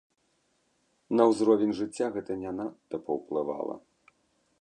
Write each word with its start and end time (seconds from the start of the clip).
На 1.19 1.23
ўзровень 1.31 1.75
жыцця 1.79 2.07
гэта 2.15 2.39
не 2.45 2.51
надта 2.61 2.95
паўплывала. 3.11 3.75